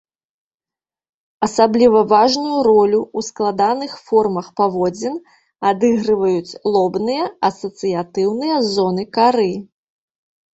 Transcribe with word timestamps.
Асабліва 1.47 1.99
важную 2.13 2.57
ролю 2.67 3.01
ў 3.01 3.19
складаных 3.27 3.93
формах 4.07 4.47
паводзін 4.61 5.19
адыгрываюць 5.73 6.57
лобныя 6.77 7.29
асацыятыўныя 7.51 8.55
зоны 8.73 9.03
кары. 9.21 9.49